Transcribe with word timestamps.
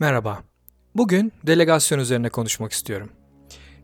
Merhaba. 0.00 0.42
Bugün 0.94 1.32
delegasyon 1.46 1.98
üzerine 1.98 2.28
konuşmak 2.28 2.72
istiyorum. 2.72 3.10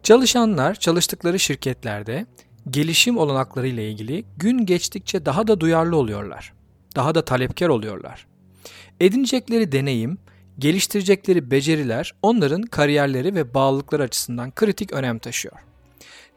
Çalışanlar 0.03 0.75
çalıştıkları 0.75 1.39
şirketlerde 1.39 2.27
gelişim 2.71 3.19
olanakları 3.19 3.67
ile 3.67 3.91
ilgili 3.91 4.25
gün 4.37 4.67
geçtikçe 4.67 5.27
daha 5.27 5.47
da 5.47 5.61
duyarlı 5.61 5.97
oluyorlar. 5.97 6.53
Daha 6.97 7.15
da 7.15 7.25
talepkar 7.25 7.69
oluyorlar. 7.69 8.27
Edinecekleri 9.01 9.73
deneyim, 9.73 10.19
geliştirecekleri 10.59 11.51
beceriler 11.51 12.15
onların 12.23 12.63
kariyerleri 12.63 13.35
ve 13.35 13.55
bağlılıkları 13.55 14.03
açısından 14.03 14.51
kritik 14.51 14.93
önem 14.93 15.19
taşıyor. 15.19 15.57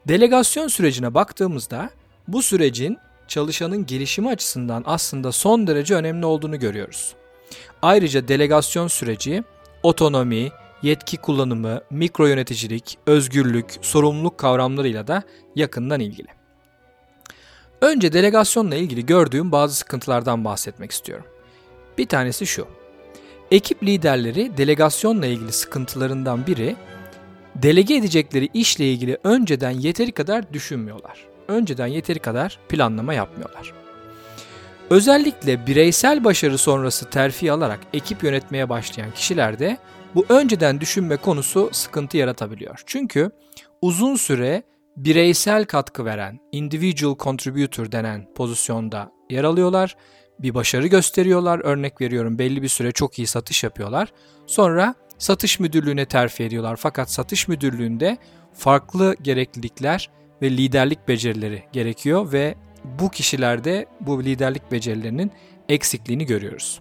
Delegasyon 0.08 0.68
sürecine 0.68 1.14
baktığımızda 1.14 1.90
bu 2.28 2.42
sürecin 2.42 2.98
çalışanın 3.28 3.86
gelişimi 3.86 4.28
açısından 4.28 4.82
aslında 4.86 5.32
son 5.32 5.66
derece 5.66 5.94
önemli 5.94 6.26
olduğunu 6.26 6.58
görüyoruz. 6.58 7.14
Ayrıca 7.82 8.28
delegasyon 8.28 8.88
süreci 8.88 9.44
otonomi, 9.86 10.50
yetki 10.82 11.16
kullanımı, 11.16 11.80
mikro 11.90 12.26
yöneticilik, 12.26 12.98
özgürlük, 13.06 13.66
sorumluluk 13.82 14.38
kavramlarıyla 14.38 15.06
da 15.06 15.22
yakından 15.56 16.00
ilgili. 16.00 16.28
Önce 17.80 18.12
delegasyonla 18.12 18.74
ilgili 18.74 19.06
gördüğüm 19.06 19.52
bazı 19.52 19.74
sıkıntılardan 19.74 20.44
bahsetmek 20.44 20.90
istiyorum. 20.90 21.26
Bir 21.98 22.06
tanesi 22.06 22.46
şu. 22.46 22.66
Ekip 23.50 23.82
liderleri 23.82 24.56
delegasyonla 24.56 25.26
ilgili 25.26 25.52
sıkıntılarından 25.52 26.46
biri 26.46 26.76
delege 27.54 27.94
edecekleri 27.94 28.48
işle 28.54 28.92
ilgili 28.92 29.18
önceden 29.24 29.70
yeteri 29.70 30.12
kadar 30.12 30.52
düşünmüyorlar. 30.52 31.26
Önceden 31.48 31.86
yeteri 31.86 32.18
kadar 32.18 32.58
planlama 32.68 33.14
yapmıyorlar. 33.14 33.85
Özellikle 34.90 35.66
bireysel 35.66 36.24
başarı 36.24 36.58
sonrası 36.58 37.10
terfi 37.10 37.52
alarak 37.52 37.80
ekip 37.92 38.22
yönetmeye 38.22 38.68
başlayan 38.68 39.10
kişilerde 39.10 39.78
bu 40.14 40.26
önceden 40.28 40.80
düşünme 40.80 41.16
konusu 41.16 41.68
sıkıntı 41.72 42.16
yaratabiliyor. 42.16 42.82
Çünkü 42.86 43.30
uzun 43.82 44.16
süre 44.16 44.62
bireysel 44.96 45.64
katkı 45.64 46.04
veren, 46.04 46.40
individual 46.52 47.16
contributor 47.18 47.92
denen 47.92 48.28
pozisyonda 48.34 49.12
yer 49.30 49.44
alıyorlar. 49.44 49.96
Bir 50.38 50.54
başarı 50.54 50.86
gösteriyorlar. 50.86 51.60
Örnek 51.64 52.00
veriyorum 52.00 52.38
belli 52.38 52.62
bir 52.62 52.68
süre 52.68 52.92
çok 52.92 53.18
iyi 53.18 53.26
satış 53.26 53.64
yapıyorlar. 53.64 54.12
Sonra 54.46 54.94
satış 55.18 55.60
müdürlüğüne 55.60 56.06
terfi 56.06 56.44
ediyorlar. 56.44 56.76
Fakat 56.76 57.10
satış 57.10 57.48
müdürlüğünde 57.48 58.18
farklı 58.54 59.16
gereklilikler 59.22 60.10
ve 60.42 60.50
liderlik 60.50 61.08
becerileri 61.08 61.62
gerekiyor 61.72 62.32
ve 62.32 62.54
bu 62.98 63.10
kişilerde 63.10 63.86
bu 64.00 64.24
liderlik 64.24 64.72
becerilerinin 64.72 65.32
eksikliğini 65.68 66.26
görüyoruz. 66.26 66.80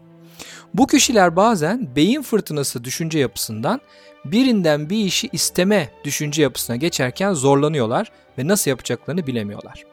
Bu 0.74 0.88
kişiler 0.88 1.36
bazen 1.36 1.96
beyin 1.96 2.22
fırtınası 2.22 2.84
düşünce 2.84 3.20
yapısından 3.20 3.82
birinden 4.26 4.90
bir 4.90 5.06
işi 5.06 5.30
isteme 5.32 5.90
düşünce 6.04 6.42
yapısına 6.42 6.76
geçerken 6.76 7.34
zorlanıyorlar 7.34 8.12
ve 8.38 8.48
nasıl 8.48 8.72
yapacaklarını 8.72 9.28
bilemiyorlar. 9.28 9.84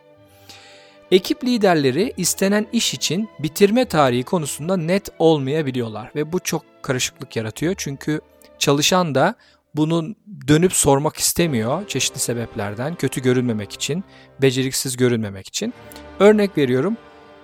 Ekip 1.10 1.44
liderleri 1.44 2.12
istenen 2.16 2.66
iş 2.72 2.94
için 2.94 3.28
bitirme 3.38 3.84
tarihi 3.84 4.22
konusunda 4.22 4.76
net 4.76 5.08
olmayabiliyorlar 5.18 6.10
ve 6.14 6.32
bu 6.32 6.38
çok 6.40 6.62
karışıklık 6.82 7.36
yaratıyor 7.36 7.74
çünkü 7.78 8.20
çalışan 8.58 9.14
da 9.14 9.34
bunu 9.74 10.14
dönüp 10.48 10.72
sormak 10.72 11.16
istemiyor 11.16 11.86
çeşitli 11.88 12.18
sebeplerden 12.18 12.94
kötü 12.94 13.22
görünmemek 13.22 13.72
için, 13.72 14.04
beceriksiz 14.42 14.96
görünmemek 14.96 15.48
için. 15.48 15.74
Örnek 16.20 16.58
veriyorum 16.58 16.96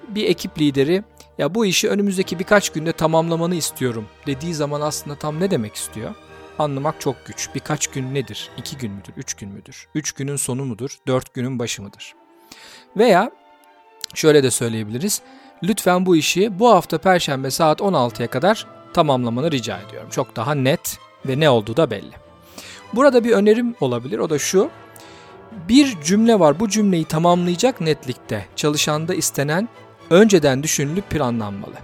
bir 0.09 0.25
ekip 0.25 0.61
lideri 0.61 1.05
ya 1.39 1.55
bu 1.55 1.67
işi 1.67 1.89
önümüzdeki 1.89 2.39
birkaç 2.39 2.71
günde 2.71 2.93
tamamlamanı 2.93 3.55
istiyorum 3.55 4.07
dediği 4.27 4.55
zaman 4.55 4.81
aslında 4.81 5.17
tam 5.17 5.41
ne 5.41 5.51
demek 5.51 5.75
istiyor? 5.75 6.15
Anlamak 6.59 7.01
çok 7.01 7.27
güç. 7.27 7.49
Birkaç 7.55 7.87
gün 7.87 8.15
nedir? 8.15 8.51
İki 8.57 8.77
gün 8.77 8.93
müdür? 8.93 9.13
Üç 9.17 9.35
gün 9.35 9.49
müdür? 9.49 9.89
Üç 9.95 10.13
günün 10.13 10.37
sonu 10.37 10.65
mudur? 10.65 10.99
Dört 11.07 11.35
günün 11.35 11.59
başı 11.59 11.83
mıdır? 11.83 12.15
Veya 12.97 13.31
şöyle 14.15 14.43
de 14.43 14.51
söyleyebiliriz. 14.51 15.23
Lütfen 15.63 16.07
bu 16.07 16.17
işi 16.17 16.59
bu 16.59 16.69
hafta 16.69 16.99
Perşembe 16.99 17.51
saat 17.51 17.81
16'ya 17.81 18.31
kadar 18.31 18.67
tamamlamanı 18.95 19.51
rica 19.51 19.81
ediyorum. 19.81 20.09
Çok 20.11 20.37
daha 20.37 20.55
net 20.55 20.99
ve 21.27 21.41
ne 21.41 21.51
olduğu 21.51 21.77
da 21.77 21.91
belli. 21.91 22.13
Burada 22.93 23.25
bir 23.25 23.33
önerim 23.33 23.75
olabilir. 23.81 24.19
O 24.19 24.31
da 24.31 24.39
şu. 24.39 24.71
Bir 25.69 26.01
cümle 26.01 26.41
var. 26.41 26.61
Bu 26.61 26.69
cümleyi 26.69 27.05
tamamlayacak 27.05 27.81
netlikte 27.81 28.47
çalışanda 28.57 29.15
istenen 29.15 29.69
önceden 30.11 30.63
düşünülüp 30.63 31.11
planlanmalı. 31.11 31.75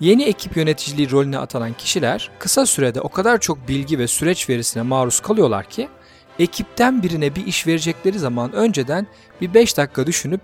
Yeni 0.00 0.22
ekip 0.22 0.56
yöneticiliği 0.56 1.10
rolüne 1.10 1.38
atanan 1.38 1.72
kişiler 1.72 2.30
kısa 2.38 2.66
sürede 2.66 3.00
o 3.00 3.08
kadar 3.08 3.40
çok 3.40 3.68
bilgi 3.68 3.98
ve 3.98 4.06
süreç 4.06 4.48
verisine 4.48 4.82
maruz 4.82 5.20
kalıyorlar 5.20 5.64
ki 5.64 5.88
ekipten 6.38 7.02
birine 7.02 7.36
bir 7.36 7.46
iş 7.46 7.66
verecekleri 7.66 8.18
zaman 8.18 8.52
önceden 8.52 9.06
bir 9.40 9.54
5 9.54 9.76
dakika 9.76 10.06
düşünüp 10.06 10.40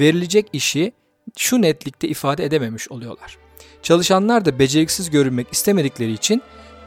verilecek 0.00 0.46
işi 0.52 0.92
şu 1.36 1.62
netlikte 1.62 2.08
ifade 2.08 2.44
edememiş 2.44 2.90
oluyorlar. 2.90 3.38
Çalışanlar 3.82 4.44
da 4.44 4.58
beceriksiz 4.58 5.10
görünmek 5.10 5.46
istemedikleri 5.52 6.12
için 6.12 6.42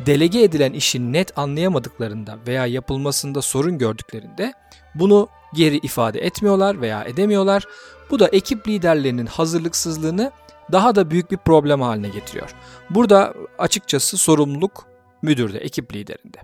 delege 0.05 0.43
edilen 0.43 0.73
işi 0.73 1.13
net 1.13 1.37
anlayamadıklarında 1.37 2.37
veya 2.47 2.65
yapılmasında 2.65 3.41
sorun 3.41 3.77
gördüklerinde 3.77 4.53
bunu 4.95 5.27
geri 5.53 5.77
ifade 5.77 6.19
etmiyorlar 6.19 6.81
veya 6.81 7.03
edemiyorlar. 7.03 7.67
Bu 8.09 8.19
da 8.19 8.27
ekip 8.27 8.67
liderlerinin 8.67 9.25
hazırlıksızlığını 9.25 10.31
daha 10.71 10.95
da 10.95 11.11
büyük 11.11 11.31
bir 11.31 11.37
problem 11.37 11.81
haline 11.81 12.09
getiriyor. 12.09 12.49
Burada 12.89 13.33
açıkçası 13.57 14.17
sorumluluk 14.17 14.85
müdürde, 15.21 15.57
ekip 15.57 15.93
liderinde. 15.93 16.37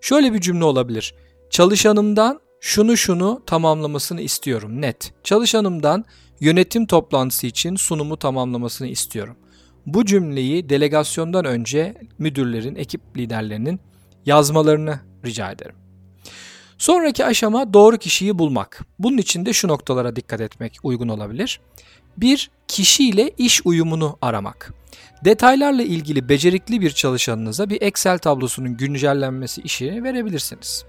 Şöyle 0.00 0.32
bir 0.32 0.40
cümle 0.40 0.64
olabilir. 0.64 1.14
Çalışanımdan 1.50 2.40
şunu 2.60 2.96
şunu 2.96 3.42
tamamlamasını 3.46 4.20
istiyorum 4.20 4.80
net. 4.80 5.12
Çalışanımdan 5.24 6.04
yönetim 6.40 6.86
toplantısı 6.86 7.46
için 7.46 7.76
sunumu 7.76 8.16
tamamlamasını 8.16 8.88
istiyorum. 8.88 9.36
Bu 9.86 10.04
cümleyi 10.04 10.68
delegasyondan 10.68 11.44
önce 11.44 11.94
müdürlerin, 12.18 12.76
ekip 12.76 13.00
liderlerinin 13.16 13.80
yazmalarını 14.26 15.00
rica 15.24 15.50
ederim. 15.50 15.74
Sonraki 16.78 17.24
aşama 17.24 17.72
doğru 17.74 17.98
kişiyi 17.98 18.38
bulmak. 18.38 18.80
Bunun 18.98 19.18
için 19.18 19.46
de 19.46 19.52
şu 19.52 19.68
noktalara 19.68 20.16
dikkat 20.16 20.40
etmek 20.40 20.76
uygun 20.82 21.08
olabilir. 21.08 21.60
Bir, 22.16 22.50
kişiyle 22.68 23.30
iş 23.38 23.60
uyumunu 23.64 24.18
aramak. 24.22 24.72
Detaylarla 25.24 25.82
ilgili 25.82 26.28
becerikli 26.28 26.80
bir 26.80 26.90
çalışanınıza 26.90 27.70
bir 27.70 27.82
Excel 27.82 28.18
tablosunun 28.18 28.76
güncellenmesi 28.76 29.60
işini 29.60 30.04
verebilirsiniz. 30.04 30.84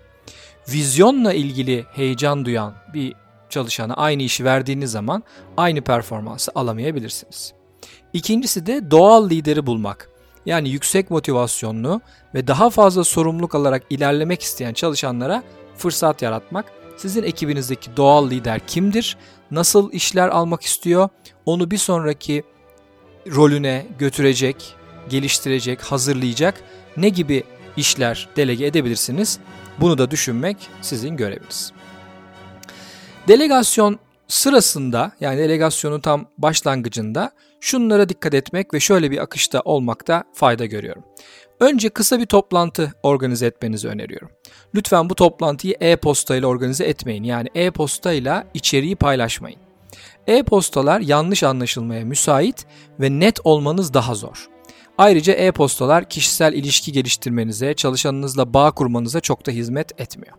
Vizyonla 0.69 1.33
ilgili 1.33 1.85
heyecan 1.93 2.45
duyan 2.45 2.73
bir 2.93 3.13
çalışana 3.49 3.93
aynı 3.93 4.23
işi 4.23 4.45
verdiğiniz 4.45 4.91
zaman 4.91 5.23
aynı 5.57 5.81
performansı 5.81 6.51
alamayabilirsiniz. 6.55 7.53
İkincisi 8.15 8.65
de 8.65 8.91
doğal 8.91 9.29
lideri 9.29 9.65
bulmak. 9.65 10.09
Yani 10.45 10.69
yüksek 10.69 11.11
motivasyonlu 11.11 12.01
ve 12.33 12.47
daha 12.47 12.69
fazla 12.69 13.03
sorumluluk 13.03 13.55
alarak 13.55 13.83
ilerlemek 13.89 14.41
isteyen 14.41 14.73
çalışanlara 14.73 15.43
fırsat 15.77 16.21
yaratmak. 16.21 16.65
Sizin 16.97 17.23
ekibinizdeki 17.23 17.97
doğal 17.97 18.29
lider 18.29 18.59
kimdir? 18.67 19.17
Nasıl 19.51 19.91
işler 19.91 20.29
almak 20.29 20.61
istiyor? 20.61 21.09
Onu 21.45 21.71
bir 21.71 21.77
sonraki 21.77 22.43
rolüne 23.27 23.85
götürecek, 23.99 24.75
geliştirecek, 25.09 25.81
hazırlayacak 25.81 26.61
ne 26.97 27.09
gibi 27.09 27.43
işler 27.77 28.29
delege 28.35 28.65
edebilirsiniz? 28.65 29.39
Bunu 29.81 29.97
da 29.97 30.11
düşünmek 30.11 30.57
sizin 30.81 31.17
göreviniz. 31.17 31.71
Delegasyon 33.27 33.99
sırasında 34.27 35.11
yani 35.19 35.37
delegasyonun 35.37 35.99
tam 35.99 36.25
başlangıcında 36.37 37.31
şunlara 37.65 38.09
dikkat 38.09 38.33
etmek 38.33 38.73
ve 38.73 38.79
şöyle 38.79 39.11
bir 39.11 39.17
akışta 39.17 39.61
olmakta 39.65 40.23
fayda 40.33 40.65
görüyorum. 40.65 41.03
Önce 41.59 41.89
kısa 41.89 42.19
bir 42.19 42.25
toplantı 42.25 42.93
organize 43.03 43.45
etmenizi 43.45 43.87
öneriyorum. 43.87 44.29
Lütfen 44.75 45.09
bu 45.09 45.15
toplantıyı 45.15 45.75
e-posta 45.79 46.35
ile 46.35 46.45
organize 46.45 46.85
etmeyin. 46.85 47.23
Yani 47.23 47.49
e-posta 47.55 48.13
ile 48.13 48.43
içeriği 48.53 48.95
paylaşmayın. 48.95 49.59
E-postalar 50.27 50.99
yanlış 50.99 51.43
anlaşılmaya 51.43 52.05
müsait 52.05 52.65
ve 52.99 53.09
net 53.19 53.39
olmanız 53.43 53.93
daha 53.93 54.15
zor. 54.15 54.49
Ayrıca 54.97 55.33
e-postalar 55.33 56.09
kişisel 56.09 56.53
ilişki 56.53 56.91
geliştirmenize, 56.91 57.73
çalışanınızla 57.73 58.53
bağ 58.53 58.71
kurmanıza 58.71 59.19
çok 59.19 59.45
da 59.45 59.51
hizmet 59.51 60.01
etmiyor. 60.01 60.37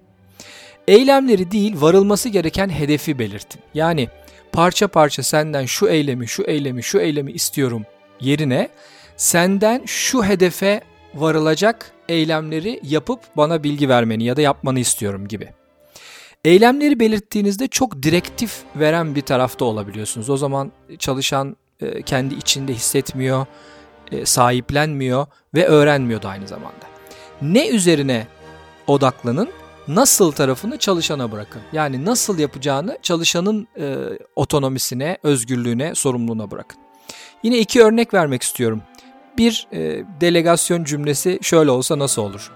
Eylemleri 0.89 1.51
değil, 1.51 1.75
varılması 1.81 2.29
gereken 2.29 2.69
hedefi 2.69 3.19
belirtin. 3.19 3.61
Yani 3.75 4.09
parça 4.57 4.89
parça 4.89 5.23
senden 5.23 5.65
şu 5.65 5.89
eylemi, 5.89 6.29
şu 6.29 6.43
eylemi, 6.43 6.83
şu 6.83 6.99
eylemi 6.99 7.33
istiyorum 7.33 7.83
yerine 8.21 8.69
senden 9.17 9.83
şu 9.87 10.25
hedefe 10.25 10.81
varılacak 11.15 11.93
eylemleri 12.09 12.81
yapıp 12.83 13.21
bana 13.37 13.63
bilgi 13.63 13.89
vermeni 13.89 14.25
ya 14.25 14.37
da 14.37 14.41
yapmanı 14.41 14.79
istiyorum 14.79 15.29
gibi. 15.29 15.49
Eylemleri 16.45 17.01
belirttiğinizde 17.01 17.69
çok 17.69 18.03
direktif 18.03 18.57
veren 18.77 19.15
bir 19.15 19.23
tarafta 19.23 19.65
olabiliyorsunuz. 19.65 20.31
O 20.31 20.37
zaman 20.37 20.73
çalışan 20.99 21.57
kendi 22.07 22.35
içinde 22.35 22.75
hissetmiyor, 22.75 23.47
sahiplenmiyor 24.25 25.27
ve 25.55 25.67
öğrenmiyor 25.67 26.23
da 26.23 26.29
aynı 26.29 26.49
zamanda. 26.49 26.87
Ne 27.43 27.69
üzerine 27.69 28.27
odaklanın, 28.87 29.49
nasıl 29.89 30.33
tarafını 30.33 30.79
çalışana 30.79 31.33
bırakın. 31.33 31.63
Yani 31.73 32.05
nasıl 32.05 32.39
yapacağını 32.39 32.99
çalışanın 33.03 33.69
e, 33.79 33.97
otonomisine, 34.37 35.19
özgürlüğüne, 35.23 35.95
sorumluluğuna 35.95 36.51
bırakın. 36.51 36.81
Yine 37.43 37.59
iki 37.59 37.83
örnek 37.83 38.15
vermek 38.15 38.43
istiyorum. 38.43 38.83
Bir 39.39 39.67
e, 39.73 40.05
delegasyon 40.21 40.85
cümlesi 40.85 41.39
şöyle 41.43 41.71
olsa 41.71 41.99
nasıl 41.99 42.23
olur? 42.23 42.51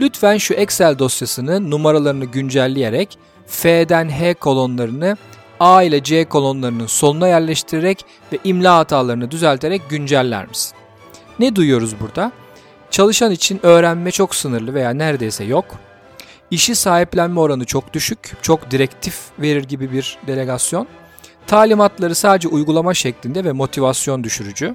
Lütfen 0.00 0.38
şu 0.38 0.54
Excel 0.54 0.98
dosyasını 0.98 1.70
numaralarını 1.70 2.24
güncelleyerek 2.24 3.18
F'den 3.46 4.08
H 4.08 4.34
kolonlarını 4.34 5.16
A 5.60 5.82
ile 5.82 6.02
C 6.02 6.24
kolonlarının 6.24 6.86
sonuna 6.86 7.28
yerleştirerek 7.28 8.04
ve 8.32 8.38
imla 8.44 8.76
hatalarını 8.76 9.30
düzelterek 9.30 9.82
günceller 9.88 10.46
misin? 10.48 10.76
Ne 11.38 11.56
duyuyoruz 11.56 12.00
burada? 12.00 12.32
Çalışan 12.90 13.32
için 13.32 13.60
öğrenme 13.62 14.10
çok 14.10 14.34
sınırlı 14.34 14.74
veya 14.74 14.90
neredeyse 14.90 15.44
yok. 15.44 15.64
İşi 16.50 16.74
sahiplenme 16.74 17.40
oranı 17.40 17.64
çok 17.64 17.92
düşük, 17.92 18.32
çok 18.42 18.70
direktif 18.70 19.18
verir 19.38 19.64
gibi 19.64 19.92
bir 19.92 20.18
delegasyon. 20.26 20.88
Talimatları 21.46 22.14
sadece 22.14 22.48
uygulama 22.48 22.94
şeklinde 22.94 23.44
ve 23.44 23.52
motivasyon 23.52 24.24
düşürücü. 24.24 24.74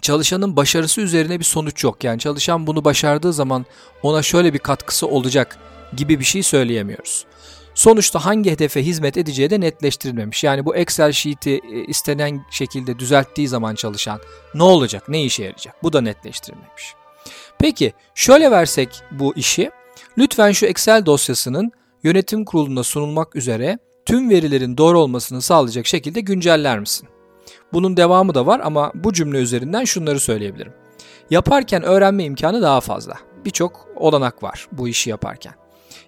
Çalışanın 0.00 0.56
başarısı 0.56 1.00
üzerine 1.00 1.38
bir 1.38 1.44
sonuç 1.44 1.84
yok. 1.84 2.04
Yani 2.04 2.18
çalışan 2.18 2.66
bunu 2.66 2.84
başardığı 2.84 3.32
zaman 3.32 3.66
ona 4.02 4.22
şöyle 4.22 4.54
bir 4.54 4.58
katkısı 4.58 5.06
olacak 5.06 5.58
gibi 5.96 6.20
bir 6.20 6.24
şey 6.24 6.42
söyleyemiyoruz. 6.42 7.26
Sonuçta 7.74 8.24
hangi 8.24 8.50
hedefe 8.50 8.82
hizmet 8.82 9.16
edeceği 9.16 9.50
de 9.50 9.60
netleştirilmemiş. 9.60 10.44
Yani 10.44 10.64
bu 10.64 10.76
Excel 10.76 11.12
sheet'i 11.12 11.50
e, 11.50 11.84
istenen 11.84 12.44
şekilde 12.50 12.98
düzelttiği 12.98 13.48
zaman 13.48 13.74
çalışan 13.74 14.20
ne 14.54 14.62
olacak, 14.62 15.08
ne 15.08 15.24
işe 15.24 15.42
yarayacak? 15.42 15.82
Bu 15.82 15.92
da 15.92 16.00
netleştirilmemiş. 16.00 16.94
Peki 17.58 17.92
şöyle 18.14 18.50
versek 18.50 19.02
bu 19.10 19.34
işi. 19.36 19.70
Lütfen 20.18 20.52
şu 20.52 20.66
Excel 20.66 21.06
dosyasının 21.06 21.72
yönetim 22.02 22.44
kurulunda 22.44 22.82
sunulmak 22.82 23.36
üzere 23.36 23.78
tüm 24.06 24.30
verilerin 24.30 24.76
doğru 24.76 24.98
olmasını 24.98 25.42
sağlayacak 25.42 25.86
şekilde 25.86 26.20
günceller 26.20 26.80
misin? 26.80 27.08
Bunun 27.72 27.96
devamı 27.96 28.34
da 28.34 28.46
var 28.46 28.60
ama 28.64 28.92
bu 28.94 29.12
cümle 29.12 29.38
üzerinden 29.38 29.84
şunları 29.84 30.20
söyleyebilirim. 30.20 30.72
Yaparken 31.30 31.82
öğrenme 31.82 32.24
imkanı 32.24 32.62
daha 32.62 32.80
fazla. 32.80 33.14
Birçok 33.44 33.88
olanak 33.96 34.42
var 34.42 34.68
bu 34.72 34.88
işi 34.88 35.10
yaparken. 35.10 35.54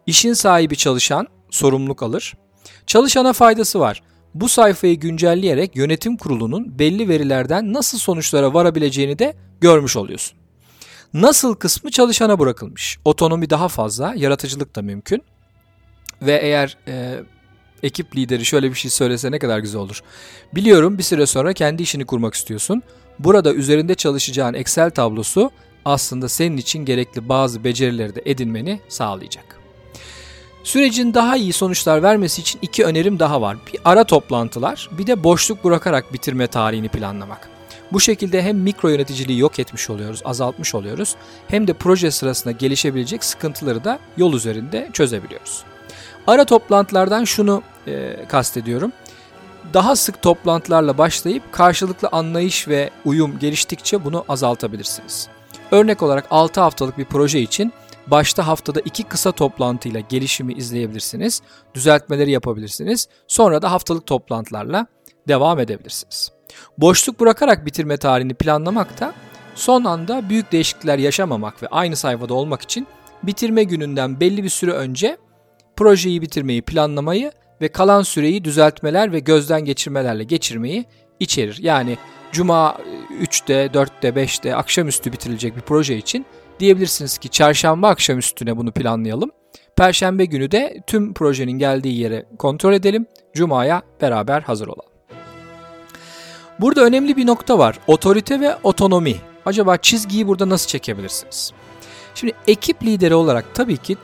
İşin 0.07 0.33
sahibi 0.33 0.77
çalışan 0.77 1.27
sorumluluk 1.51 2.03
alır. 2.03 2.35
Çalışana 2.87 3.33
faydası 3.33 3.81
var. 3.81 4.03
Bu 4.35 4.49
sayfayı 4.49 5.01
güncelleyerek 5.01 5.77
yönetim 5.77 6.17
kurulunun 6.17 6.79
belli 6.79 7.09
verilerden 7.09 7.73
nasıl 7.73 7.99
sonuçlara 7.99 8.55
varabileceğini 8.55 9.19
de 9.19 9.35
görmüş 9.61 9.97
oluyorsun. 9.97 10.39
Nasıl 11.15 11.55
kısmı 11.55 11.91
çalışana 11.91 12.39
bırakılmış. 12.39 12.99
Otonomi 13.05 13.51
daha 13.51 13.69
fazla, 13.69 14.15
yaratıcılık 14.17 14.77
da 14.77 14.83
mümkün. 14.83 15.23
Ve 16.23 16.41
eğer 16.43 16.77
e, 16.89 17.21
ekip 17.83 18.17
lideri 18.17 18.45
şöyle 18.45 18.71
bir 18.71 18.75
şey 18.75 18.91
söylese 18.91 19.31
ne 19.31 19.39
kadar 19.39 19.59
güzel 19.59 19.81
olur. 19.81 20.03
Biliyorum 20.55 20.99
bir 20.99 21.03
süre 21.03 21.27
sonra 21.27 21.53
kendi 21.53 21.83
işini 21.83 22.05
kurmak 22.05 22.35
istiyorsun. 22.35 22.83
Burada 23.19 23.55
üzerinde 23.55 23.95
çalışacağın 23.95 24.55
Excel 24.55 24.91
tablosu 24.91 25.51
aslında 25.85 26.29
senin 26.29 26.57
için 26.57 26.85
gerekli 26.85 27.29
bazı 27.29 27.65
becerileri 27.65 28.15
de 28.15 28.23
edinmeni 28.25 28.81
sağlayacak. 28.89 29.61
Sürecin 30.65 31.15
daha 31.15 31.37
iyi 31.37 31.53
sonuçlar 31.53 32.03
vermesi 32.03 32.41
için 32.41 32.59
iki 32.63 32.85
önerim 32.85 33.19
daha 33.19 33.41
var. 33.43 33.57
Bir 33.73 33.81
ara 33.85 34.05
toplantılar, 34.05 34.91
bir 34.99 35.07
de 35.07 35.25
boşluk 35.25 35.65
bırakarak 35.65 36.13
bitirme 36.13 36.47
tarihini 36.47 36.89
planlamak. 36.89 37.56
Bu 37.93 38.01
şekilde 38.01 38.43
hem 38.43 38.59
mikro 38.59 38.89
yöneticiliği 38.89 39.39
yok 39.39 39.59
etmiş 39.59 39.91
oluyoruz, 39.91 40.23
azaltmış 40.25 40.75
oluyoruz. 40.75 41.17
Hem 41.49 41.67
de 41.67 41.73
proje 41.73 42.11
sırasında 42.11 42.53
gelişebilecek 42.53 43.25
sıkıntıları 43.25 43.85
da 43.85 43.99
yol 44.17 44.33
üzerinde 44.35 44.91
çözebiliyoruz. 44.93 45.65
Ara 46.27 46.45
toplantılardan 46.45 47.25
şunu 47.25 47.63
e, 47.87 48.17
kastediyorum. 48.29 48.93
Daha 49.75 49.97
sık 49.97 50.23
toplantılarla 50.23 50.99
başlayıp 50.99 51.53
karşılıklı 51.53 52.09
anlayış 52.13 52.69
ve 52.69 52.91
uyum 53.05 53.39
geliştikçe 53.39 54.05
bunu 54.05 54.25
azaltabilirsiniz. 54.29 55.29
Örnek 55.71 56.03
olarak 56.03 56.27
6 56.31 56.61
haftalık 56.61 56.99
bir 56.99 57.05
proje 57.05 57.41
için 57.41 57.73
başta 58.07 58.47
haftada 58.47 58.81
2 58.81 59.05
kısa 59.05 59.33
toplantıyla 59.33 60.01
gelişimi 60.01 60.53
izleyebilirsiniz, 60.53 61.43
düzeltmeleri 61.75 62.31
yapabilirsiniz. 62.31 63.09
Sonra 63.27 63.63
da 63.63 63.73
haftalık 63.73 64.07
toplantılarla 64.07 64.87
devam 65.29 65.61
edebilirsiniz. 65.61 66.33
Boşluk 66.79 67.21
bırakarak 67.21 67.67
bitirme 67.67 67.97
tarihini 67.97 68.35
planlamak 68.35 69.01
da 69.01 69.15
son 69.55 69.85
anda 69.85 70.29
büyük 70.29 70.53
değişiklikler 70.53 70.99
yaşamamak 70.99 71.63
ve 71.63 71.67
aynı 71.67 71.97
sayfada 71.97 72.35
olmak 72.35 72.63
için 72.63 72.87
bitirme 73.23 73.65
gününden 73.65 74.21
belli 74.21 74.45
bir 74.45 74.49
süre 74.49 74.73
önce 74.73 75.17
projeyi 75.77 76.23
bitirmeyi 76.23 76.63
planlamayı 76.63 77.33
ve 77.61 77.69
kalan 77.69 78.03
süreyi 78.03 78.45
düzeltmeler 78.45 79.13
ve 79.13 79.19
gözden 79.19 79.65
geçirmelerle 79.65 80.25
geçirmeyi 80.25 80.85
içerir. 81.21 81.59
Yani 81.61 81.99
cuma 82.33 82.79
3'te, 83.23 83.67
4'te, 83.67 84.09
5'te 84.09 84.57
akşamüstü 84.57 85.13
bitirilecek 85.13 85.57
bir 85.57 85.61
proje 85.61 85.97
için 85.97 86.27
diyebilirsiniz 86.61 87.19
ki 87.19 87.29
çarşamba 87.29 87.89
akşamüstüne 87.89 88.57
bunu 88.57 88.73
planlayalım. 88.73 89.31
Perşembe 89.77 90.25
günü 90.25 90.51
de 90.51 90.83
tüm 90.87 91.15
projenin 91.15 91.59
geldiği 91.59 91.99
yere 91.99 92.27
kontrol 92.39 92.73
edelim. 92.73 93.07
Cuma'ya 93.35 93.83
beraber 94.01 94.41
hazır 94.41 94.67
olalım. 94.67 94.96
Burada 96.61 96.85
önemli 96.85 97.17
bir 97.17 97.27
nokta 97.27 97.59
var. 97.59 97.79
Otorite 97.87 98.41
ve 98.41 98.57
otonomi. 98.63 99.17
Acaba 99.47 99.77
çizgiyi 99.77 100.27
burada 100.27 100.49
nasıl 100.49 100.69
çekebilirsiniz? 100.69 101.53
Şimdi 102.15 102.33
ekip 102.47 102.83
lideri 102.83 103.15
olarak 103.15 103.55
tabii 103.55 103.77
ki 103.77 103.97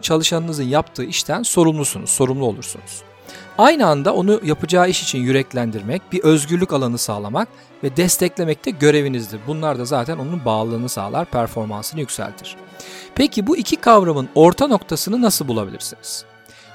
çalışanınızın 0.00 0.64
yaptığı 0.64 1.04
işten 1.04 1.42
sorumlusunuz, 1.42 2.10
sorumlu 2.10 2.44
olursunuz. 2.44 3.02
Aynı 3.58 3.86
anda 3.86 4.14
onu 4.14 4.40
yapacağı 4.44 4.88
iş 4.88 5.02
için 5.02 5.18
yüreklendirmek, 5.18 6.12
bir 6.12 6.24
özgürlük 6.24 6.72
alanı 6.72 6.98
sağlamak 6.98 7.48
ve 7.84 7.96
desteklemek 7.96 8.64
de 8.64 8.70
görevinizdir. 8.70 9.40
Bunlar 9.46 9.78
da 9.78 9.84
zaten 9.84 10.18
onun 10.18 10.44
bağlılığını 10.44 10.88
sağlar, 10.88 11.24
performansını 11.24 12.00
yükseltir. 12.00 12.56
Peki 13.14 13.46
bu 13.46 13.56
iki 13.56 13.76
kavramın 13.76 14.28
orta 14.34 14.66
noktasını 14.66 15.22
nasıl 15.22 15.48
bulabilirsiniz? 15.48 16.24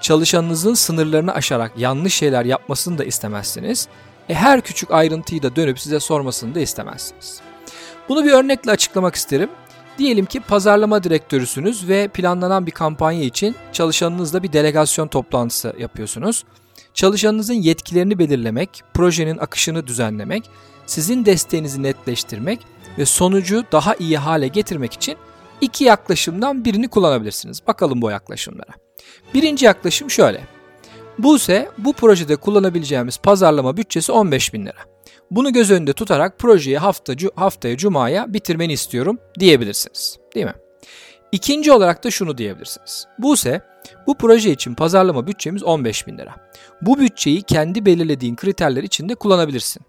Çalışanınızın 0.01 0.73
sınırlarını 0.73 1.33
aşarak 1.33 1.71
yanlış 1.77 2.13
şeyler 2.13 2.45
yapmasını 2.45 2.97
da 2.97 3.03
istemezsiniz. 3.03 3.88
E 4.29 4.33
her 4.33 4.62
küçük 4.62 4.91
ayrıntıyı 4.91 5.44
da 5.44 5.56
dönüp 5.56 5.79
size 5.79 6.00
sormasını 6.00 6.56
da 6.56 6.59
istemezsiniz. 6.59 7.41
Bunu 8.09 8.25
bir 8.25 8.31
örnekle 8.31 8.71
açıklamak 8.71 9.15
isterim. 9.15 9.50
Diyelim 9.97 10.25
ki 10.25 10.39
pazarlama 10.39 11.03
direktörüsünüz 11.03 11.89
ve 11.89 12.07
planlanan 12.07 12.66
bir 12.66 12.71
kampanya 12.71 13.23
için 13.23 13.56
çalışanınızla 13.73 14.44
bir 14.44 14.54
delegasyon 14.54 15.07
toplantısı 15.07 15.73
yapıyorsunuz. 15.80 16.44
Çalışanınızın 16.94 17.54
yetkilerini 17.54 18.19
belirlemek, 18.19 18.83
projenin 18.94 19.37
akışını 19.37 19.87
düzenlemek, 19.87 20.49
sizin 20.85 21.25
desteğinizi 21.25 21.83
netleştirmek 21.83 22.59
ve 22.97 23.06
sonucu 23.06 23.63
daha 23.71 23.95
iyi 23.95 24.18
hale 24.18 24.47
getirmek 24.47 24.94
için 24.94 25.18
iki 25.61 25.83
yaklaşımdan 25.83 26.66
birini 26.66 26.87
kullanabilirsiniz. 26.87 27.68
Bakalım 27.68 28.02
bu 28.02 28.11
yaklaşımlara. 28.11 28.71
Birinci 29.33 29.66
yaklaşım 29.66 30.09
şöyle. 30.09 30.56
Buse 31.19 31.69
bu 31.78 31.94
projede 31.94 32.36
kullanabileceğimiz 32.36 33.18
pazarlama 33.18 33.78
bütçesi 33.78 34.12
15 34.12 34.54
bin 34.54 34.66
lira. 34.66 34.80
Bunu 35.31 35.54
göz 35.54 35.71
önünde 35.71 35.94
tutarak 35.94 36.40
projeyi 36.40 36.78
hafta, 36.78 37.14
haftaya 37.36 37.78
cumaya 37.78 38.33
bitirmeni 38.33 38.74
istiyorum 38.74 39.19
diyebilirsiniz. 39.40 40.19
Değil 40.36 40.45
mi? 40.45 40.54
İkinci 41.31 41.71
olarak 41.71 42.04
da 42.04 42.12
şunu 42.12 42.38
diyebilirsiniz. 42.38 43.07
Buse 43.19 43.62
bu 44.07 44.18
proje 44.18 44.52
için 44.52 44.74
pazarlama 44.74 45.28
bütçemiz 45.28 45.64
15 45.64 46.07
bin 46.07 46.18
lira. 46.18 46.36
Bu 46.81 47.00
bütçeyi 47.00 47.42
kendi 47.42 47.86
belirlediğin 47.86 48.36
kriterler 48.36 48.83
içinde 48.83 49.16
kullanabilirsin. 49.16 49.81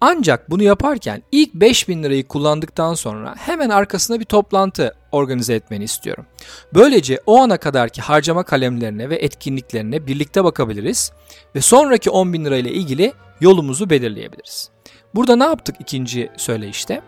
Ancak 0.00 0.50
bunu 0.50 0.62
yaparken 0.62 1.22
ilk 1.32 1.54
5000 1.54 2.02
lirayı 2.02 2.28
kullandıktan 2.28 2.94
sonra 2.94 3.34
hemen 3.38 3.70
arkasına 3.70 4.20
bir 4.20 4.24
toplantı 4.24 4.94
organize 5.12 5.54
etmeni 5.54 5.84
istiyorum. 5.84 6.26
Böylece 6.74 7.20
o 7.26 7.40
ana 7.40 7.56
kadarki 7.56 8.02
harcama 8.02 8.42
kalemlerine 8.42 9.10
ve 9.10 9.16
etkinliklerine 9.16 10.06
birlikte 10.06 10.44
bakabiliriz 10.44 11.12
ve 11.54 11.60
sonraki 11.60 12.10
10 12.10 12.32
bin 12.32 12.44
lirayla 12.44 12.70
ilgili 12.70 13.12
yolumuzu 13.40 13.90
belirleyebiliriz. 13.90 14.70
Burada 15.14 15.36
ne 15.36 15.44
yaptık 15.44 15.76
ikinci 15.80 16.30
söyleyişte? 16.36 17.02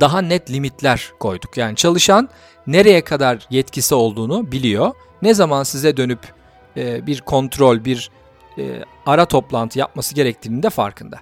Daha 0.00 0.20
net 0.20 0.50
limitler 0.50 1.10
koyduk. 1.20 1.56
Yani 1.56 1.76
çalışan 1.76 2.28
nereye 2.66 3.04
kadar 3.04 3.46
yetkisi 3.50 3.94
olduğunu 3.94 4.52
biliyor. 4.52 4.92
Ne 5.22 5.34
zaman 5.34 5.62
size 5.62 5.96
dönüp 5.96 6.20
e, 6.76 7.06
bir 7.06 7.20
kontrol, 7.20 7.84
bir 7.84 8.10
e, 8.58 8.84
ara 9.06 9.24
toplantı 9.24 9.78
yapması 9.78 10.14
gerektiğinin 10.14 10.62
de 10.62 10.70
farkında. 10.70 11.16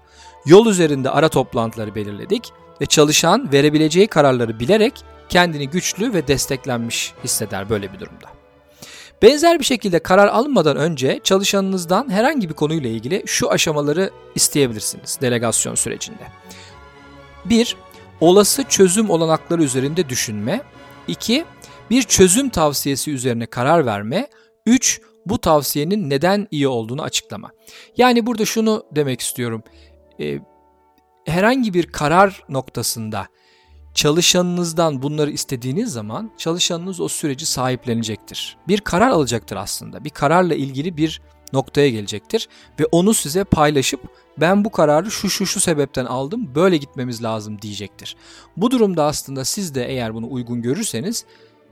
Yol 0.47 0.66
üzerinde 0.66 1.11
ara 1.11 1.28
toplantıları 1.28 1.95
belirledik 1.95 2.52
ve 2.80 2.87
çalışan 2.87 3.52
verebileceği 3.52 4.07
kararları 4.07 4.61
bilerek 4.61 4.95
kendini 5.28 5.70
güçlü 5.70 6.14
ve 6.14 6.28
desteklenmiş 6.28 7.12
hisseder 7.25 7.68
böyle 7.68 7.92
bir 7.92 8.00
durumda. 8.00 8.28
Benzer 9.23 9.58
bir 9.58 9.64
şekilde 9.64 9.99
karar 9.99 10.28
alınmadan 10.28 10.76
önce 10.76 11.20
çalışanınızdan 11.25 12.11
herhangi 12.11 12.49
bir 12.49 12.54
konuyla 12.54 12.90
ilgili 12.90 13.23
şu 13.26 13.50
aşamaları 13.50 14.11
isteyebilirsiniz 14.35 15.18
delegasyon 15.20 15.75
sürecinde. 15.75 16.23
1. 17.44 17.76
olası 18.20 18.64
çözüm 18.64 19.11
olanakları 19.11 19.62
üzerinde 19.62 20.08
düşünme. 20.08 20.61
2. 21.08 21.44
Bir 21.90 22.02
çözüm 22.02 22.49
tavsiyesi 22.49 23.11
üzerine 23.11 23.47
karar 23.47 23.87
verme. 23.87 24.28
3. 24.66 25.00
Bu 25.26 25.38
tavsiyenin 25.38 26.11
neden 26.11 26.49
iyi 26.50 26.68
olduğunu 26.68 27.02
açıklama. 27.02 27.50
Yani 27.97 28.26
burada 28.26 28.44
şunu 28.44 28.85
demek 28.92 29.20
istiyorum. 29.20 29.62
Ee, 30.20 30.38
herhangi 31.26 31.75
bir 31.75 31.87
karar 31.92 32.44
noktasında 32.49 33.26
çalışanınızdan 33.95 35.02
bunları 35.02 35.30
istediğiniz 35.30 35.92
zaman 35.92 36.30
çalışanınız 36.38 37.00
o 37.00 37.09
süreci 37.09 37.47
sahiplenecektir. 37.47 38.57
Bir 38.68 38.80
karar 38.80 39.11
alacaktır 39.11 39.57
aslında. 39.57 40.04
Bir 40.04 40.11
kararla 40.11 40.54
ilgili 40.54 40.97
bir 40.97 41.21
noktaya 41.52 41.90
gelecektir 41.90 42.49
ve 42.80 42.87
onu 42.87 43.14
size 43.14 43.45
paylaşıp 43.45 44.00
ben 44.40 44.64
bu 44.64 44.71
kararı 44.71 45.11
şu 45.11 45.30
şu 45.30 45.47
şu 45.47 45.61
sebepten 45.61 46.04
aldım 46.04 46.54
böyle 46.54 46.76
gitmemiz 46.76 47.23
lazım 47.23 47.62
diyecektir. 47.62 48.16
Bu 48.57 48.71
durumda 48.71 49.04
aslında 49.04 49.45
siz 49.45 49.75
de 49.75 49.87
eğer 49.87 50.14
bunu 50.14 50.30
uygun 50.30 50.62
görürseniz 50.62 51.25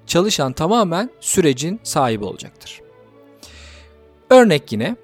çalışan 0.06 0.52
tamamen 0.52 1.10
sürecin 1.20 1.80
sahibi 1.82 2.24
olacaktır. 2.24 2.80
Örnek 4.30 4.72
yine 4.72 4.96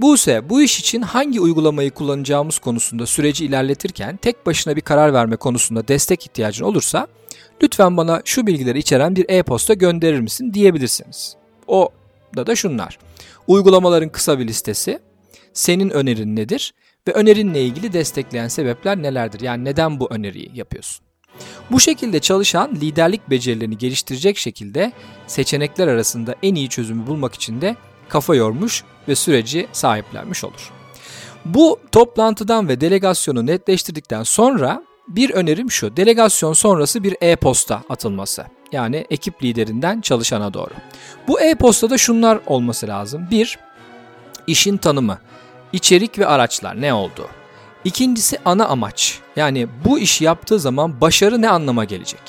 Buse 0.00 0.50
bu 0.50 0.62
iş 0.62 0.80
için 0.80 1.02
hangi 1.02 1.40
uygulamayı 1.40 1.90
kullanacağımız 1.90 2.58
konusunda 2.58 3.06
süreci 3.06 3.44
ilerletirken 3.44 4.16
tek 4.16 4.46
başına 4.46 4.76
bir 4.76 4.80
karar 4.80 5.12
verme 5.12 5.36
konusunda 5.36 5.88
destek 5.88 6.26
ihtiyacın 6.26 6.64
olursa 6.64 7.06
lütfen 7.62 7.96
bana 7.96 8.22
şu 8.24 8.46
bilgileri 8.46 8.78
içeren 8.78 9.16
bir 9.16 9.26
e-posta 9.28 9.74
gönderir 9.74 10.20
misin 10.20 10.54
diyebilirsiniz. 10.54 11.36
O 11.66 11.88
da 12.36 12.46
da 12.46 12.56
şunlar. 12.56 12.98
Uygulamaların 13.46 14.08
kısa 14.08 14.38
bir 14.38 14.48
listesi, 14.48 14.98
senin 15.52 15.90
önerin 15.90 16.36
nedir 16.36 16.74
ve 17.08 17.12
önerinle 17.12 17.62
ilgili 17.62 17.92
destekleyen 17.92 18.48
sebepler 18.48 19.02
nelerdir? 19.02 19.40
Yani 19.40 19.64
neden 19.64 20.00
bu 20.00 20.08
öneriyi 20.10 20.50
yapıyorsun? 20.54 21.06
Bu 21.70 21.80
şekilde 21.80 22.20
çalışan 22.20 22.74
liderlik 22.74 23.30
becerilerini 23.30 23.78
geliştirecek 23.78 24.38
şekilde 24.38 24.92
seçenekler 25.26 25.88
arasında 25.88 26.34
en 26.42 26.54
iyi 26.54 26.68
çözümü 26.68 27.06
bulmak 27.06 27.34
için 27.34 27.60
de 27.60 27.76
kafa 28.10 28.34
yormuş 28.34 28.84
ve 29.08 29.14
süreci 29.14 29.68
sahiplenmiş 29.72 30.44
olur. 30.44 30.70
Bu 31.44 31.80
toplantıdan 31.92 32.68
ve 32.68 32.80
delegasyonu 32.80 33.46
netleştirdikten 33.46 34.22
sonra 34.22 34.82
bir 35.08 35.30
önerim 35.30 35.70
şu. 35.70 35.96
Delegasyon 35.96 36.52
sonrası 36.52 37.04
bir 37.04 37.16
e-posta 37.20 37.82
atılması. 37.88 38.44
Yani 38.72 39.06
ekip 39.10 39.44
liderinden 39.44 40.00
çalışana 40.00 40.54
doğru. 40.54 40.70
Bu 41.28 41.40
e-postada 41.40 41.98
şunlar 41.98 42.38
olması 42.46 42.86
lazım. 42.86 43.28
Bir, 43.30 43.58
işin 44.46 44.76
tanımı, 44.76 45.18
içerik 45.72 46.18
ve 46.18 46.26
araçlar 46.26 46.80
ne 46.80 46.94
oldu? 46.94 47.28
İkincisi 47.84 48.38
ana 48.44 48.66
amaç. 48.66 49.18
Yani 49.36 49.68
bu 49.84 49.98
işi 49.98 50.24
yaptığı 50.24 50.60
zaman 50.60 51.00
başarı 51.00 51.42
ne 51.42 51.48
anlama 51.48 51.84
gelecek? 51.84 52.20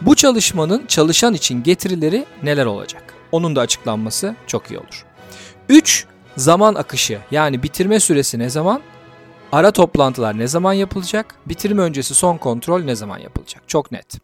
Bu 0.00 0.14
çalışmanın 0.14 0.86
çalışan 0.86 1.34
için 1.34 1.62
getirileri 1.62 2.24
neler 2.42 2.66
olacak? 2.66 3.14
Onun 3.32 3.56
da 3.56 3.60
açıklanması 3.60 4.36
çok 4.46 4.70
iyi 4.70 4.78
olur. 4.78 5.11
3. 5.68 6.06
Zaman 6.36 6.74
akışı 6.74 7.18
yani 7.30 7.62
bitirme 7.62 8.00
süresi 8.00 8.38
ne 8.38 8.50
zaman? 8.50 8.80
Ara 9.52 9.70
toplantılar 9.70 10.38
ne 10.38 10.46
zaman 10.48 10.72
yapılacak? 10.72 11.34
Bitirme 11.46 11.82
öncesi 11.82 12.14
son 12.14 12.36
kontrol 12.36 12.82
ne 12.82 12.94
zaman 12.94 13.18
yapılacak? 13.18 13.62
Çok 13.68 13.92
net. 13.92 14.18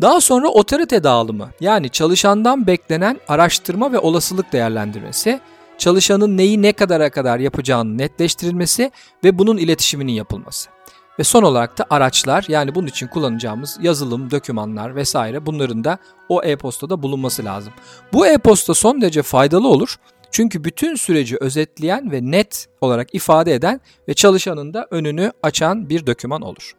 Daha 0.00 0.20
sonra 0.20 0.48
otorite 0.48 1.04
dağılımı 1.04 1.50
yani 1.60 1.90
çalışandan 1.90 2.66
beklenen 2.66 3.20
araştırma 3.28 3.92
ve 3.92 3.98
olasılık 3.98 4.52
değerlendirmesi, 4.52 5.40
çalışanın 5.78 6.36
neyi 6.36 6.62
ne 6.62 6.72
kadara 6.72 7.10
kadar 7.10 7.38
yapacağını 7.38 7.98
netleştirilmesi 7.98 8.90
ve 9.24 9.38
bunun 9.38 9.56
iletişiminin 9.56 10.12
yapılması. 10.12 10.70
Ve 11.18 11.24
son 11.24 11.42
olarak 11.42 11.78
da 11.78 11.86
araçlar 11.90 12.44
yani 12.48 12.74
bunun 12.74 12.86
için 12.86 13.06
kullanacağımız 13.06 13.78
yazılım, 13.82 14.30
dokümanlar 14.30 14.96
vesaire 14.96 15.46
bunların 15.46 15.84
da 15.84 15.98
o 16.28 16.42
e-postada 16.42 17.02
bulunması 17.02 17.44
lazım. 17.44 17.72
Bu 18.12 18.26
e-posta 18.26 18.74
son 18.74 19.00
derece 19.00 19.22
faydalı 19.22 19.68
olur. 19.68 19.96
Çünkü 20.30 20.64
bütün 20.64 20.94
süreci 20.94 21.36
özetleyen 21.40 22.12
ve 22.12 22.20
net 22.22 22.68
olarak 22.80 23.14
ifade 23.14 23.54
eden 23.54 23.80
ve 24.08 24.14
çalışanın 24.14 24.74
da 24.74 24.86
önünü 24.90 25.32
açan 25.42 25.88
bir 25.88 26.06
doküman 26.06 26.42
olur. 26.42 26.72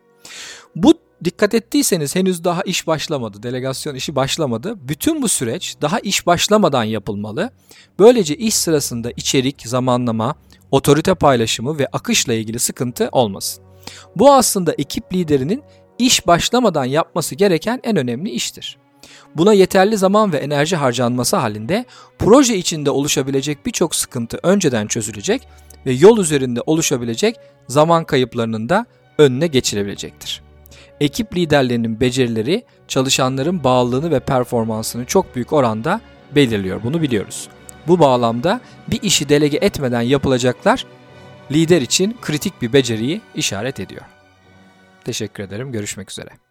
Bu 0.76 0.94
dikkat 1.24 1.54
ettiyseniz 1.54 2.16
henüz 2.16 2.44
daha 2.44 2.62
iş 2.62 2.88
başlamadı, 2.88 3.44
delegasyon 3.44 3.96
işi 3.96 4.16
başlamadı. 4.16 4.76
Bütün 4.88 5.22
bu 5.22 5.28
süreç 5.28 5.76
daha 5.82 6.00
iş 6.00 6.26
başlamadan 6.26 6.84
yapılmalı. 6.84 7.52
Böylece 8.00 8.36
iş 8.36 8.56
sırasında 8.56 9.12
içerik, 9.12 9.62
zamanlama, 9.66 10.36
otorite 10.72 11.16
paylaşımı 11.16 11.80
ve 11.80 11.88
akışla 11.88 12.34
ilgili 12.34 12.60
sıkıntı 12.60 13.10
olmasın. 13.12 13.64
Bu 14.16 14.34
aslında 14.34 14.74
ekip 14.78 15.14
liderinin 15.14 15.64
iş 16.00 16.28
başlamadan 16.28 16.86
yapması 16.86 17.36
gereken 17.36 17.80
en 17.84 17.96
önemli 17.96 18.30
iştir. 18.30 18.78
Buna 19.36 19.54
yeterli 19.54 19.98
zaman 19.98 20.34
ve 20.34 20.38
enerji 20.38 20.76
harcanması 20.76 21.38
halinde 21.38 21.86
proje 22.20 22.58
içinde 22.58 22.92
oluşabilecek 22.92 23.66
birçok 23.66 23.96
sıkıntı 23.96 24.40
önceden 24.44 24.88
çözülecek 24.88 25.48
ve 25.86 25.92
yol 25.92 26.18
üzerinde 26.18 26.62
oluşabilecek 26.66 27.36
zaman 27.68 28.04
kayıplarının 28.04 28.70
da 28.70 28.86
önüne 29.18 29.48
geçilebilecektir. 29.48 30.42
Ekip 31.02 31.38
liderlerinin 31.38 32.00
becerileri 32.00 32.66
çalışanların 32.88 33.64
bağlılığını 33.64 34.12
ve 34.12 34.20
performansını 34.20 35.06
çok 35.06 35.36
büyük 35.36 35.54
oranda 35.54 36.02
belirliyor. 36.36 36.84
Bunu 36.84 37.02
biliyoruz. 37.02 37.50
Bu 37.88 38.00
bağlamda 38.00 38.62
bir 38.88 39.02
işi 39.02 39.30
delege 39.30 39.58
etmeden 39.62 40.02
yapılacaklar 40.02 40.86
lider 41.52 41.82
için 41.82 42.18
kritik 42.22 42.62
bir 42.62 42.74
beceriyi 42.74 43.22
işaret 43.36 43.80
ediyor. 43.80 44.02
Teşekkür 45.06 45.44
ederim. 45.44 45.72
Görüşmek 45.72 46.12
üzere. 46.12 46.49